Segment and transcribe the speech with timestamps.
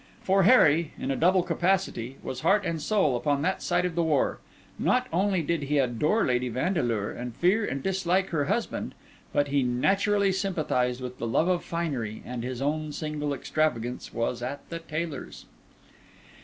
[0.23, 4.01] For Harry, in a double capacity, was heart and soul upon that side of the
[4.01, 4.39] war:
[4.79, 8.95] not only did he adore Lady Vandeleur and fear and dislike her husband,
[9.31, 14.41] but he naturally sympathised with the love of finery, and his own single extravagance was
[14.41, 15.45] at the tailor's.